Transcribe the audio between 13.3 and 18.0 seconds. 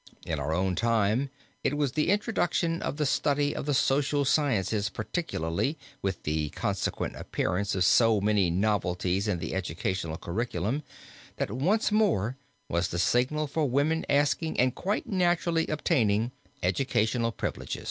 for women asking and quite naturally obtaining educational privileges.